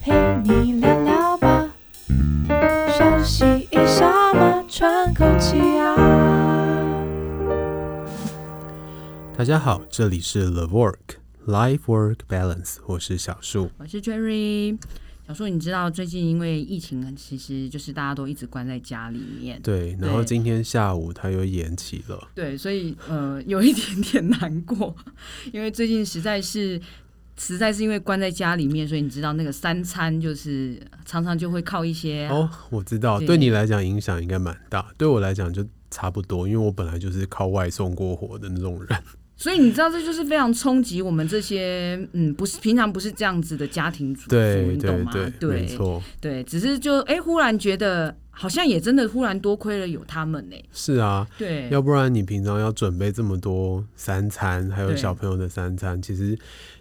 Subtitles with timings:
[0.00, 0.12] 陪
[0.44, 1.70] 你聊聊吧，
[2.96, 5.96] 休息一下嘛，喘口气啊。
[9.36, 14.78] 大家好，这里是 The Work Life Work Balance，我是小树，我是 Jerry。
[15.26, 19.60] 小树，你知道最近因为疫情，其实就是大家都一直关在家里面。
[19.62, 22.28] 对，然后今天下午它又延期了。
[22.34, 24.96] 对，所以呃，有一点点难过，
[25.52, 26.80] 因为最近实在是。
[27.38, 39.02] 实在是因为关在家里面，所以你知道那个三餐就是常常就会靠一些、啊、哦，我知道，对，对你来讲影响应该蛮大，对我来讲就差不多，因为我本来就是靠外送过活的那种人，
[39.36, 45.12] 所以你知道这就是非常冲击我们这些嗯，不是平常不是这样子的家庭主妇，对你懂吗？
[45.12, 50.56] 对，对，对，没错，对，只是就哎，忽然觉得好像也真的忽然多亏了有他们呢。
[50.72, 56.36] 是啊，对，要不然你平常要准备这么多三餐，还有小朋友的三餐，其实。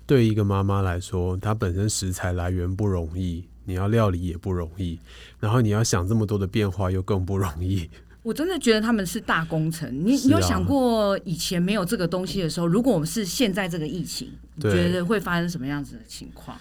[0.07, 4.97] 对一个妈妈来说，她本身食材来源不容易，你要料理也不容易，
[5.39, 7.89] 然后你要想这么多的变化又更不容易。
[8.23, 9.89] 我真的觉得他们是大工程。
[10.05, 16.57] 你，啊、你有想过以前没有这个东西的时候，如果我们是现在这个疫情，你觉得会发生什么样子的情况？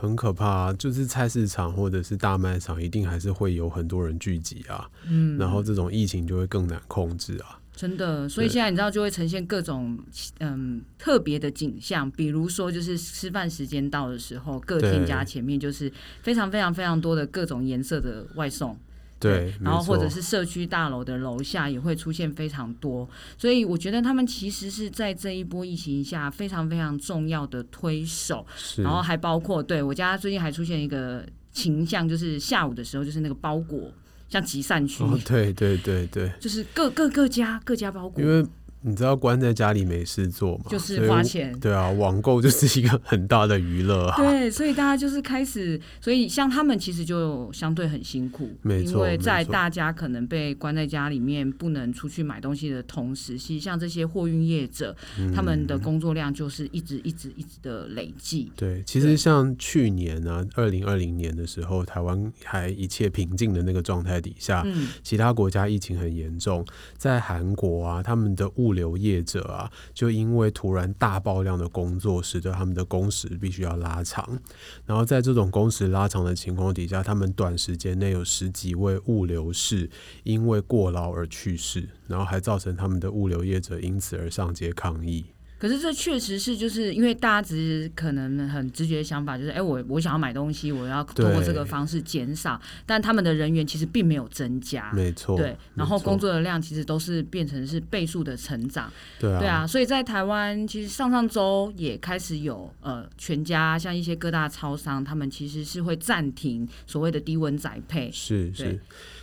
[0.00, 4.88] 很可怕啊，就是菜市场或者是大卖场，一定还是会有很多人聚集啊。
[5.06, 7.59] 嗯，然后这种疫情就会更难控制啊。
[7.80, 9.98] 真的，所以现在你知道就会呈现各种
[10.40, 18.78] 嗯特别的景象，比如说就是吃饭时间到的时候，各店家前面就是非常非常非常多的各种颜色的外送，
[19.18, 20.20] 对，然后或者是。
[20.20, 33.90] 社区大楼的楼下也会出现非常多，所以我觉得他们其实是在这一波疫情下非常非常重要的推手，然后还包括对我家最近还出现一个形象，就是下午的时候就是那个包裹。
[34.30, 38.46] 像集散区，哦，对对对对，就是各各各家各家包裹，因为。
[38.82, 40.64] 你知道关在家里没事做吗？
[40.68, 41.58] 就是花钱。
[41.60, 44.16] 对啊，网购 就是一个很大的娱乐啊。
[44.16, 48.92] 对，所以大家就是开始，所以像他们其实就相对很辛苦，没错。
[48.92, 58.50] 因为在大家可能被关在家里面不能出去买东西的同时，其实像这些货运业者，嗯，他们的工作量就是一直一直一直的累积。
[58.56, 66.64] 对，其实像去年呢，二零二零年的时候，台湾还一切平静的那个状态底下，嗯，其他国家疫情很严重，
[66.96, 74.38] 在韩国啊，他们的物物流业者啊，就因为突然大爆量的工作，使得他们的工时必须要拉长。
[74.86, 79.90] 然后在这种工时拉长的情况底下，他们短时间内有十几位物流士
[80.22, 85.24] 因为过劳而去世，然后还造成他们的物流业者因此而上街抗议。
[85.60, 108.80] 可是这确实是，就是因为大家只是可能很直觉的想法，就是哎、欸，我我想要买东西，我要通过这个方式减少，但他们的人员其实并没有增加，没错，对，然后工作的量其实都是变成是倍数的成长，对啊，对啊，所以在台湾其实上上周也开始有呃全家像一些各大超商，他们其实是会暂停所谓的低温宅配，是是。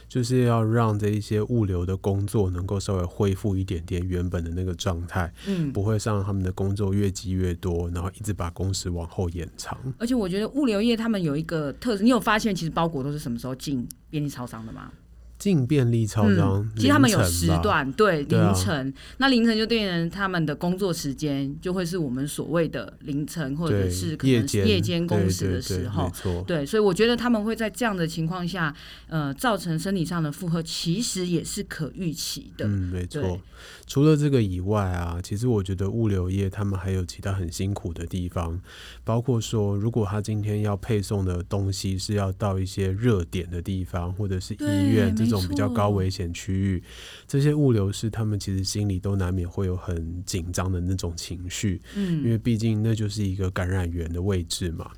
[0.10, 9.78] 就是要让这一些物流的工作能够稍微恢复一点点原本的那个状态，嗯，不会让他们的工作越积越多，然后一直把工时往后延长。
[9.98, 14.92] 而且我觉得物流业他们有一个特质，你有发现其实包裹都是什么时候进便利超商的吗？
[15.38, 26.12] 进便利超商，嗯，其实他们有时段，对，凌晨，那凌晨就变成他们的工作时间，就会是我们所谓的凌晨或者是可能是夜间工时的时候，
[26.48, 28.74] 对，所以我觉得他们会在这样的情况下，
[29.08, 32.66] 呃，造成身体上的负荷，其实也是可预期的。
[32.66, 33.40] 嗯，没错。
[33.86, 38.60] 除了这个以外啊，其实我觉得物流业他们还有其他很辛苦的地方，
[39.04, 45.16] 包括说，如果他今天要配送的东西是要到一些热点的地方，或者是医院。
[45.28, 46.82] 这种比较高危险区域，
[47.28, 54.90] 这些物流师他们其实心里都难免会有很紧张的那种情绪，嗯，因为毕竟那就是一个感染源的位置嘛。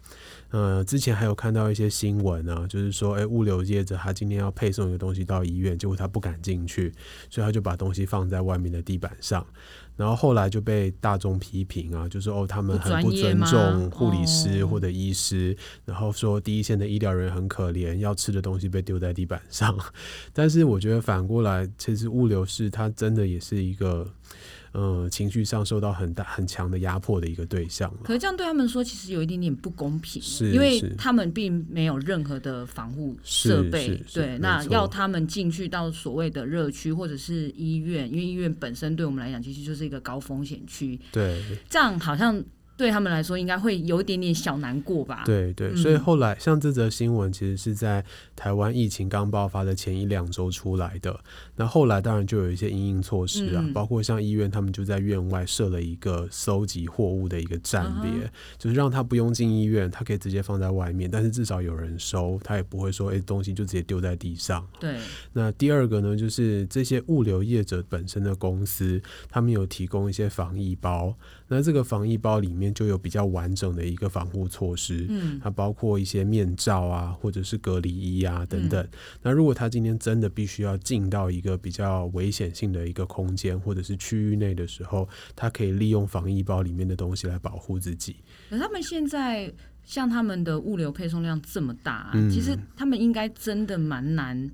[0.52, 6.92] 呃，之前还有看到一些新闻啊，就是说，哎，物流业者他今天要配送一个东西到医院，结果他不敢进去，
[7.30, 9.46] 所以他就把东西放在外面的地板上。
[9.96, 15.56] 然后后来就被大众批评啊，就说哦，他们很不尊重护理师或者医师，
[15.86, 19.78] 然后说第一线的医疗人员很可怜，要吃的东西被丢在地板上。
[20.34, 24.08] 但是我觉得反过来，其实物流是他真的也是一个。
[24.72, 27.92] 呃，情绪上受到很大很强的压迫的一个对象。
[28.04, 34.02] 可是这样对他们说，其实有一点点不公平，是因为他们并没有任何的防护设备。
[34.14, 41.00] 对，那要他们进去到所谓的热区或者是医院，因为医院本身对我们来讲，其实就是一个高风险区。
[41.12, 42.44] 对，这样好像
[42.80, 45.24] 对他们来说应该会有一点点小难过吧。
[45.26, 48.02] 对对，所以后来像这则新闻，其实是在
[48.38, 51.20] 台湾疫情刚爆发的前一两周出来的。
[51.58, 58.10] 那后来当然就有一些因应措施啊，包括像医院，他们就在院外设了一个收集货物的一个站别，
[58.58, 64.66] 就是让他不用进医院，他可以直接放在外面，但是至少有人收，他也不会说哎东西就直接丢在地上。
[64.80, 64.96] 对。
[65.34, 71.14] 那第二个呢，就是这些物流业者本身的公司，他们有提供一些防疫包。
[71.50, 78.88] 那这个防疫包里面就有比较完整的一个防护措施，嗯，它包括一些面罩啊，或者是隔离衣啊等等。
[79.22, 88.16] 那如果他今天真的必须要进到一个比较危险性的一个空间或者是区域内的时候，他可以利用防疫包里面的东西来保护自己。
[88.50, 89.52] 可他们现在
[89.84, 94.50] 像他们的物流配送量这么大啊，其实他们应该真的蛮难。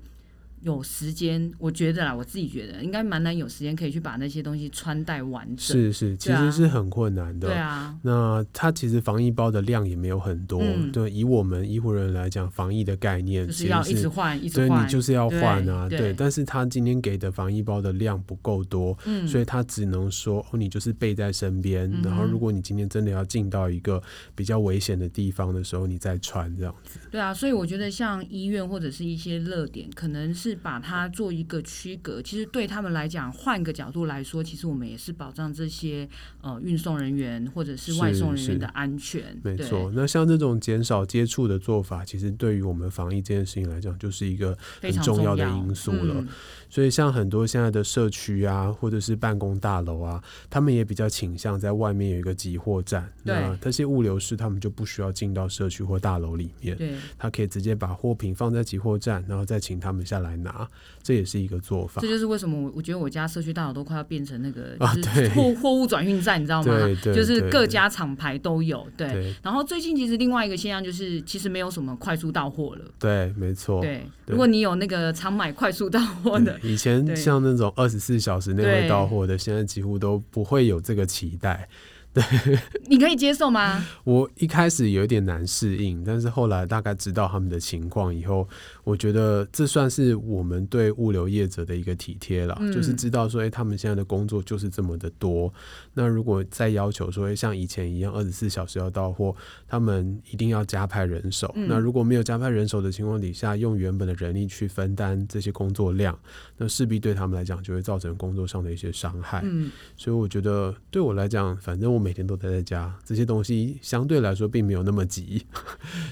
[0.66, 5.56] 有时间，我觉得啦，我自己觉得应该蛮难有时间可以去把那些东西穿戴完整。
[5.56, 7.46] 是是，其实是很困难的。
[7.46, 10.60] 对啊，那它其实防疫包的量也没有很多。
[10.60, 14.68] 嗯、对，以我们医护人员来讲，防疫的概念就是要一直换，一直换。
[14.68, 15.88] 对，你就是要换啊。
[15.88, 24.02] 对，对，但是他今天给的防疫包的量不够多，嗯，所以他只能说哦，你就是备在身边，嗯，然后如果你今天真的要进到一个
[24.34, 26.98] 比较危险的地方的时候，你再穿这样子。
[27.08, 36.08] 对啊，所以我觉得像医院或者是一些热点，可能是把它做一个区隔，其实对他们来讲，换个角度来说，其实我们也是保障这些
[36.40, 39.22] 呃运送人员或者是外送人员的安全。
[39.42, 46.14] 没错，那像这种减少接触的做法，其实对于我们防疫这件事情来讲，就是一个很重要的因素了。
[46.18, 46.28] 嗯、
[46.68, 53.10] 所以像很多现在的社区啊，或者是办公大楼啊，他们也比较倾向在外面有一个集货站。
[53.22, 60.68] 那这些物流师他们就不需要进到社区或大楼里面，对，他可以直接把货品放在集货站，然后再请他们下来拿。
[61.02, 66.64] 这也是一个做法，这就是为什么我我觉得我家社区大楼都快要变成那个就是货货物转运站，你知道吗？
[66.64, 68.84] 对对对，就是各家厂牌都有。
[68.96, 72.84] 对，对，然后最近其实另外一个现象就是，其实没有什么快速到货了。
[72.98, 73.80] 对，没错。
[73.80, 81.68] 对，如果你有那个常买快速到货的，以前像那种二十四小时内会到货的，现在几乎都不会有这个期待。
[82.12, 82.24] 对，
[82.88, 83.86] 你可以接受吗？
[84.04, 88.48] 我一开始有点难适应，但是后来大概知道他们的情况以后，
[88.86, 95.52] 我觉得这算是我们对物流业者的一个体贴了，嗯，就是知道说，哎，他们现在的工作就是这么的多。
[95.92, 99.36] 那如果再要求说，像以前一样二十四小时要到货，
[99.68, 101.52] 他们一定要加派人手。
[101.54, 101.66] 嗯。
[101.68, 106.18] 那如果没有加派人手的情况底下，用原本的人力去分担这些工作量，
[106.56, 109.42] 那势必对他们来讲就会造成工作上的一些伤害。
[109.44, 109.70] 嗯。
[109.98, 112.06] 所以我觉得对我来讲，反正我。
[112.06, 115.44] 每天都待在家，这些东西相对来说并没有那么急，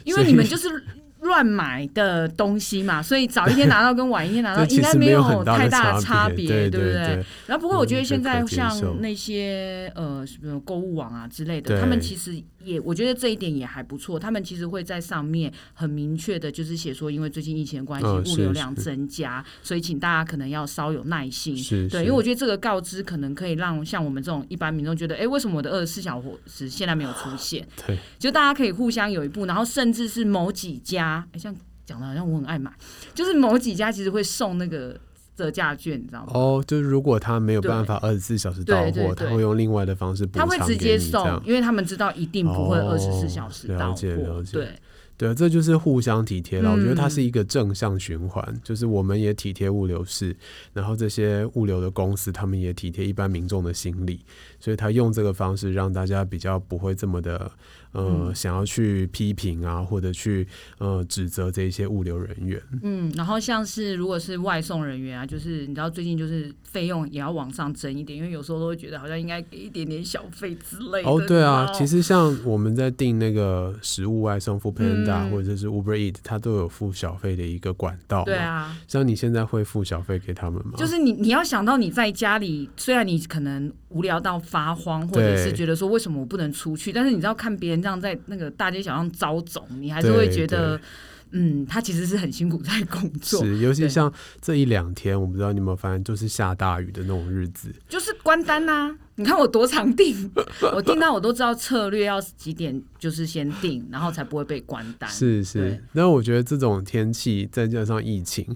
[0.02, 0.68] 因为你们就是
[1.34, 7.24] 乱买的东西嘛，所以早一天拿到跟晚一天拿到 应该没有太大的差别，对不对？
[7.46, 12.40] 然后不过我觉得现在像那些呃什么购物网啊之类的，他们其实。
[12.64, 21.54] 也我觉得这一点也还不错，他们其实会在上面很明确的，就是写说，因为最近疫情的关系，物流量增加，哦，所以请大家可能要稍有耐心。
[21.90, 27.68] 对，因为我觉得这个告知可能可以让像我们这种一般民众觉得，哎，为什么我的二十四小时现在没有出现？
[27.86, 31.54] 对，就大家可以互相有一步，然后甚至是某几家，哎，像
[31.86, 32.72] 讲的好像我很爱买，
[33.14, 34.98] 就是某几家其实会送那个。
[35.36, 36.30] 折价券，你知道吗？
[36.32, 43.84] 哦，就是如果他没有办法二十四小时到货，他会用另外的方式补偿给你，他会直接送，因为他们知道一定不会二十四小时到货。
[43.90, 44.52] 了解，了解。
[44.52, 44.68] 对。
[45.16, 46.72] 对，这就是互相体贴了。
[46.72, 50.36] 我觉得它是一个正向循环，嗯，就是我们也体贴物流师，
[50.72, 54.20] 然后这些物流的公司他们也体贴一般民众的心理，
[54.58, 57.50] 所以他用这个方式让大家比较不会这么的
[57.92, 60.46] 呃、嗯、想要去批评啊，或者去
[60.78, 62.60] 呃指责这些物流人员。
[62.82, 71.08] 嗯，然后像是如果是外送人员啊，就是你知道最近就是费用也要往上增一点，因为有时候都会觉得好像应该给一点点小费之类的。
[71.08, 74.58] 哦，对啊，其实像我们在订那个食物外送
[75.04, 78.24] 付或者是 Uber Eat，它都有付小费的一个管道。
[78.24, 80.72] 对啊，像你现在会付小费给他们吗？
[80.76, 90.80] 就是你你要想到你在家里，虽然你可能无聊到发慌，或者是觉得说为什么我不能出去，但是你知道看别人这样在那个大街小巷招总，你还是会觉得。
[91.36, 94.10] 嗯，他其实是很辛苦在工作，是，尤其像
[94.40, 98.96] 这一两天，我不知道你有没有发现，就是下大雨的那种日子，就是关单呐、啊。
[99.16, 100.30] 你看我多常订，
[100.74, 105.10] 我订到我都知道策略要几点，就是先订，然后才不会被关单。
[105.10, 108.46] 是是，那我觉得这种天气再加上疫情，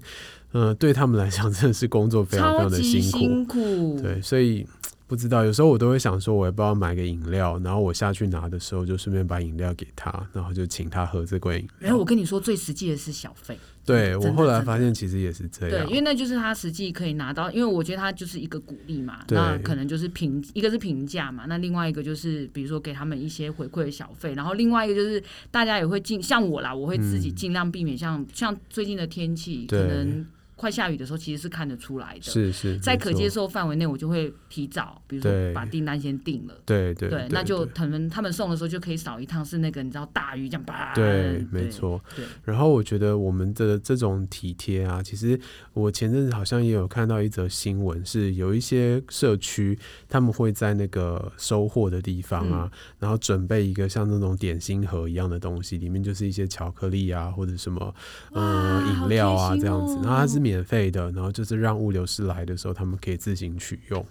[0.53, 3.17] 嗯、呃，对他们来讲真的是工作非常非常的辛苦。
[3.17, 4.65] 辛苦对，所以。
[5.09, 11.71] 不知道，有时候我都会想说，我要不要买个饮料，然后我下去拿的时候就顺便把饮料给他，然后就请他喝这罐饮料。
[11.79, 13.57] 然后我跟你说，最实际的是小费。
[13.83, 30.23] 对，我后来发现其实也是这样，对，因为那就是他实际可以拿到，因为我觉得他就是一个鼓励嘛，那可能就是评一个是评价嘛，那另外一个就是比如说给他们一些回馈的小费，然后另外一个就是大家也会尽像我啦，我会自己尽量避免像、嗯、像最近的天气可能。
[30.59, 32.21] 快下雨的时候，其实是看得出来的。
[32.21, 36.53] 是是，在可接受范围内，我就会提早，比如说把订单先订了。
[36.65, 40.91] 对对对，那就他们他们送的时候就可以少一趟，是那个你知道大雨这样吧？
[40.93, 42.03] 对，没错。
[42.13, 42.25] 对。
[42.43, 45.39] 然后我觉得我们的这种体贴啊，其实
[45.71, 57.95] 我前阵子好像也有看到一则新闻，是有一些社区他们会在那个收货的地方啊，然后准备一个像那种点心盒一样的东西，里面就是一些巧克力啊或者什么
[58.33, 60.48] 嗯饮料啊这样子，然后它是。
[60.49, 64.01] 免费的，然后就是让物流师来的时候，他们可以自行取用。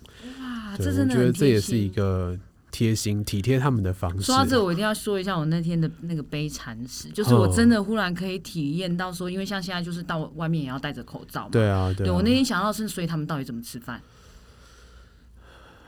[0.41, 1.15] 哇，这真的。
[1.15, 2.39] 我觉得这也是一个
[2.71, 4.23] 贴心、体贴他们的方式。
[4.23, 11.49] 说到这，我一定要说一下我那天的那个悲惨史，就是我真的忽然可以体验到说，因为像现在就是到外面也要戴着口罩嘛。
[11.51, 12.07] 对啊，对啊。
[12.07, 14.01] 对，我那天想到是，所以他们到底怎么吃饭？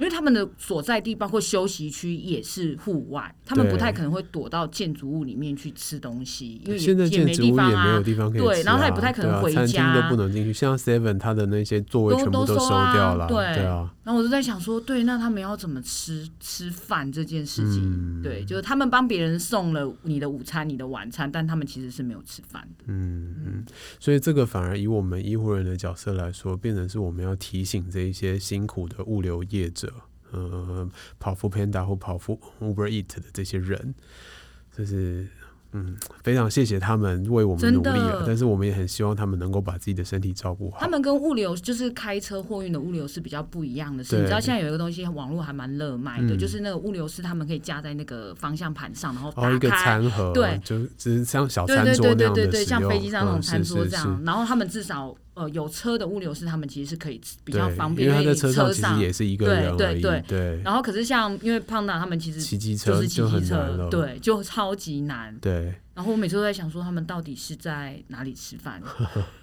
[0.00, 8.49] 因为他们的所在地包括休息区也是户外，他们不太可能会躲到建筑物里面去吃东西，因为现在建筑物也没有地方可以吃，啊。
[8.49, 10.52] 对，然后他也不太可能回家，啊、餐厅都不能进去。
[10.54, 13.28] 像 Seven，他的那些座位全部都收掉了。
[13.28, 13.95] 对，对啊。
[14.02, 17.83] 然后我就在想说，对，那他们要怎么吃吃饭这件事情？
[17.85, 22.85] 嗯、对，就是他们帮别人送了你的午餐、你的晚餐，但他们其实是没有吃饭的。
[22.87, 23.66] 嗯嗯。
[24.00, 29.89] 所以这个反而以我们医护人的角色来说，变成是我们要提醒这一些辛苦的物流业者。
[30.33, 33.95] 呃，跑 foodpanda 或跑 Uber Eat 的这些人，
[34.77, 35.27] 就是。
[35.73, 40.79] 嗯，非常谢谢他们为我们努力了，但是我们也很希望他们能够把自己的身体照顾好。
[40.81, 55.15] 他们跟物流就是开车货运的物流是比较不一样的是，你知道现在有一个东西网络还蛮热卖的，嗯，就是那个物流师他们可以架在那个方向盘上，然后打开，哦，一个餐盒，对，就只是像小餐桌那样的，对对对对对，像飞机上那种餐桌这样，嗯，是是是，然后他们至少。
[55.35, 59.47] 呃，有车的物流师他们其实是可以比较方便，因为他在车上其实也是一个。
[59.47, 60.63] 对对对，对。
[60.63, 65.37] 然后可是像因为胖达他们其实骑机车就是骑机车，对，就超级难。
[65.39, 65.75] 对。
[65.95, 68.83] 然后我每次都在想说，他们到底是在哪里吃饭？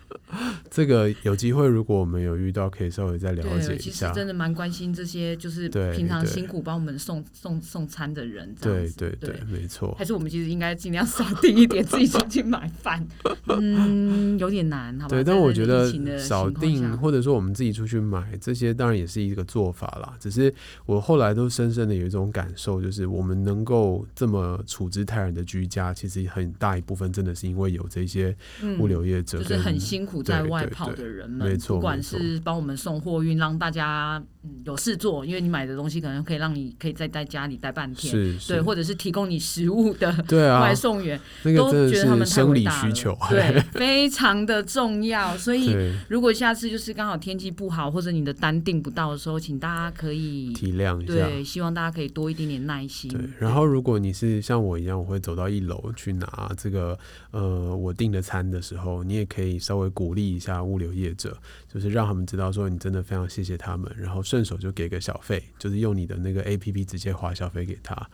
[0.69, 3.77] 这个有机会，如果我们有遇到，可以稍微再了解一下。
[3.77, 8.53] 其实真的蛮关心这些，就是平常辛苦帮我们送送送餐的人。
[8.61, 9.95] 对对对，没错。
[9.97, 13.05] 还是我们其实应该尽量少订一点， 自己出去买饭。
[13.47, 15.15] 嗯，有点难，好吧？
[15.15, 20.15] 对，但我觉得少订，或者说我们自己出去买，这些当然也是一个做法啦。
[20.19, 20.53] 只是
[20.85, 28.35] 我后来都深深的有一种感受，就是我们能够这么处之泰然的居家，其实很大一部分真的是因为有这些
[28.79, 34.21] 物流业者，就是很辛苦在外跑的人们，不管是帮我们送货运，让大家
[34.63, 40.09] 有事做，因为你买的东西可能可以让你可以再在家里待半天，是对，或者是提供你食物的
[40.61, 45.35] 外送员，都觉得他们生理需求，对， 非常的重要。
[45.37, 45.75] 所以
[46.07, 53.11] 如果下次就是刚好天气不好，或者你的单订不到的时候，请大家可以体谅一下，对，希望大家可以多一点点耐心。
[53.11, 56.97] 对，然后如果你是像我一样，我会走到一楼去拿这个
[57.31, 59.87] 呃我订的餐的时候，你也可以稍微。
[59.89, 61.38] 鼓励一下物流业者，
[61.72, 68.10] 就是让他们知道说你真的非常谢谢他们，然后顺手就给个小费，就是用你的那个 APP 直接划小费给他。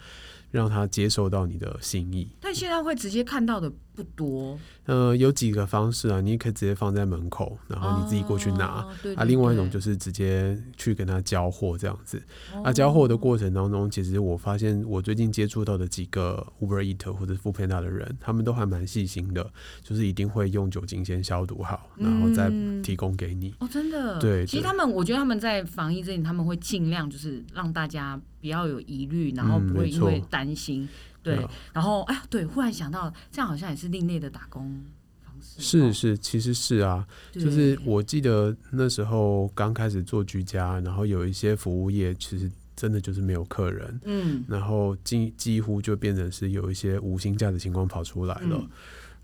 [0.53, 4.55] 让他接受到你的心意，但现在会直接看到的不多。
[4.86, 8.81] 呃，有几个方式啊，你可以直接放在门口，然后你自己过去拿。
[8.81, 12.22] 哦、对对对啊，另外一种就是直接去跟他交货这样子。
[12.53, 22.51] 哦、啊，交货的过程当中，其实我发现我最近接触到的几个 Uber Eat 或者 Foodpanda 的人，他们都还蛮细心的，就是一定会用酒精先消毒好，然后再
[22.83, 23.50] 提供给你。
[23.50, 24.19] 嗯、哦，真的。
[24.19, 28.22] 对，其实他们，我觉得他们在防疫这里，他们会尽量就是让大家。
[28.43, 30.89] 不要有疑虑，然后不会因为担心，嗯、
[31.21, 34.83] 对，对，然后哎呀，对，忽然想到，这样好像也是另类的打工
[35.23, 35.62] 方式。
[35.62, 48.57] 是是，其实是啊，就是我记得那时候刚开始做居家，然后有一些服务业，其实真的就是没有客人，嗯，然后几几乎就变成是有一些无薪假的情况跑出来了。
[48.57, 48.69] 嗯、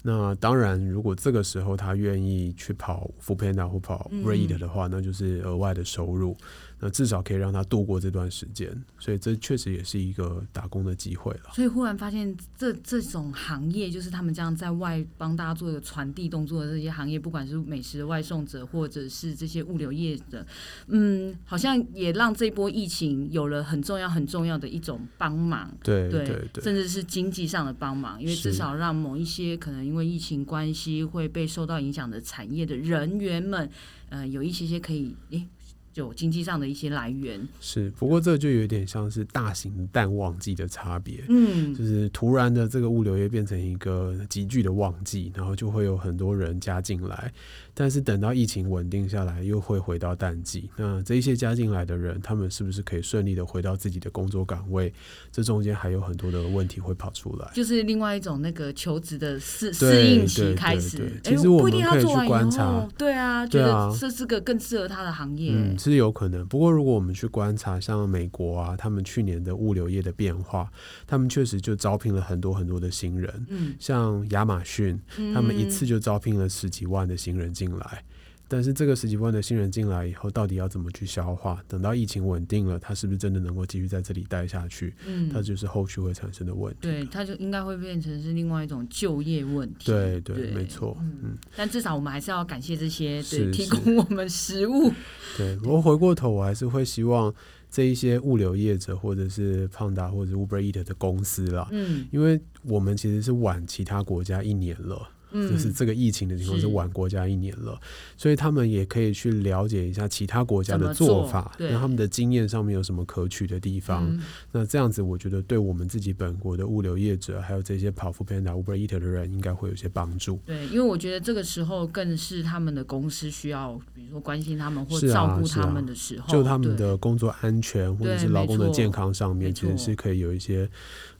[0.03, 6.37] 那当然，如果这个时候他愿意去跑 Foodpanda 或跑 Eats 的话，嗯、那就是额外的收入。
[6.79, 11.51] 那至少可以让他度过这段时间，所以这确实也是一个打工的机会了。
[11.53, 20.45] 所以忽然发现这，这这种行业就是他们这样在外帮大家做一个传递动作的这些行业，不管是美食外送者，或者是这些物流业的，
[20.87, 25.69] 嗯，好像也让这波疫情有了很重要、很重要的一种帮忙。
[25.83, 33.69] 对对对，甚至是经济上的帮忙，因为至少让某一些可能因为疫情关系会被受到影响的产业的人员们，
[34.09, 35.47] 呃，有一些些可以诶。
[35.95, 37.39] 有经济上的一些来源。
[37.59, 41.23] 是，不过这就有点像是大型淡旺季的差别。
[41.29, 47.31] 嗯，就是突然的这个物流业变成一个急剧的旺季，然后就会有很多人加进来。
[47.73, 50.69] 但是等到疫情稳定下来，又会回到淡季。
[50.75, 54.93] 那这一些加进来的人，他们是不是可以顺利的回到自己的工作岗位？
[55.31, 57.49] 这中间还有很多的问题会跑出来。
[57.53, 60.97] 就是另外一种那个求职的适适应期开始。
[60.97, 62.85] 对对对对，其实我们可以去观察。
[62.97, 65.53] 对啊，觉得这是个更适合他的行业。
[65.55, 66.45] 嗯，是有可能。
[66.47, 70.69] 不过如果我们去观察，像美国啊，他们去年的物流业的变化，
[71.07, 73.47] 他们确实就招聘了很多很多的新人。
[73.49, 74.99] 嗯，像亚马逊，
[75.33, 78.03] 他们一次就招聘了十几万的新人进来，
[78.49, 81.63] 但是这个十几万的新人进来以后，到底要怎么去消化？
[81.67, 84.93] 等到疫情稳定了，他是不是真的能够继续在这里待下去？
[85.05, 86.79] 嗯，他就是后续会产生的问题。
[86.81, 89.85] 对，他就应该会变成是另外一种就业问题。
[89.85, 90.97] 对对，对，没错。
[90.99, 94.91] 嗯，但至少我们还是要感谢这些对提供我们食物。
[95.37, 97.31] 对，不过回过头，我还是会希望
[97.69, 105.07] 这一些物流业者，或者是 Panda 或者 Uber Eats 的公司啦，嗯，因为我们其实是晚其他国家一年了。
[105.31, 107.79] 嗯，就是这个疫情的情况是晚国家一年了，
[108.17, 114.07] 所以他们也可以去了解一下其他国家的做法，那他们的经验上面有什么可取的地方。
[114.09, 114.21] 嗯。
[114.51, 120.39] 那这样子，我觉得对我们自己本国的物流业者，还有这些跑 foodpanda、Uber Eats 的人，应该会有些帮助。
[120.45, 130.69] 对，因为我觉得这个时候更是他们的公司需要，比如说关心他们或照顾他们的时候，啊啊，就他们的工作安全或者是劳工的健康上面，其实是可以有一些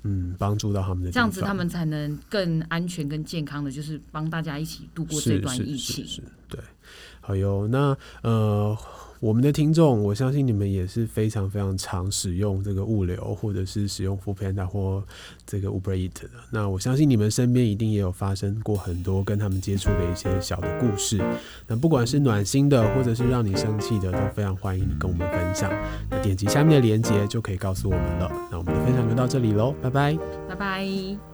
[0.03, 1.11] 嗯帮助到他们的。
[1.11, 4.89] 这样子，他们才能更安全、更健康的，就是帮大家一起。
[4.95, 6.59] 度过这段疫情，是是是是，对，
[7.21, 7.67] 好哟。
[7.67, 8.77] 那呃，
[9.19, 15.03] 我们的听众，我相信你们也是非常非常常使用这个物流，或者是使用 foodpanda 或
[15.45, 16.29] 这个 Uber Eat 的。
[16.51, 21.21] 那我相信你们身边一定也有发生过很多跟他们接触的一些小的故事。
[21.67, 25.69] 那不管是暖心的，或者是让你生气的，都非常欢迎你跟我们分享。
[26.09, 28.31] 那点击下面的链接就可以告诉我们了。
[28.49, 31.28] 那我们的分享就到这里喽，拜拜，拜拜。